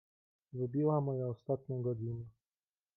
"Wybiła 0.53 1.01
moja 1.01 1.27
ostatnia 1.27 1.77
godzina." 1.79 2.25